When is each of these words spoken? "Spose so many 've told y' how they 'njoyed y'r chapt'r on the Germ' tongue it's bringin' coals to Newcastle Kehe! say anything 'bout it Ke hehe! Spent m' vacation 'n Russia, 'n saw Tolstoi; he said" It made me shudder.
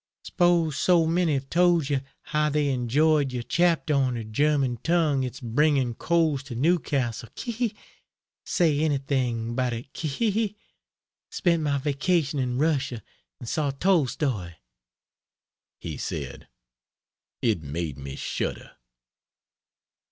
"Spose 0.23 0.77
so 0.77 1.05
many 1.05 1.37
've 1.37 1.47
told 1.47 1.87
y' 1.91 1.97
how 2.23 2.49
they 2.49 2.75
'njoyed 2.75 3.31
y'r 3.31 3.43
chapt'r 3.43 3.93
on 3.93 4.15
the 4.15 4.23
Germ' 4.23 4.77
tongue 4.77 5.21
it's 5.23 5.39
bringin' 5.39 5.93
coals 5.93 6.41
to 6.41 6.55
Newcastle 6.55 7.29
Kehe! 7.35 7.75
say 8.43 8.79
anything 8.79 9.53
'bout 9.53 9.73
it 9.73 9.93
Ke 9.93 10.09
hehe! 10.09 10.55
Spent 11.29 11.67
m' 11.67 11.79
vacation 11.81 12.39
'n 12.39 12.57
Russia, 12.57 13.03
'n 13.39 13.45
saw 13.45 13.69
Tolstoi; 13.69 14.55
he 15.79 15.97
said" 15.97 16.47
It 17.43 17.61
made 17.61 17.99
me 17.99 18.15
shudder. 18.15 18.77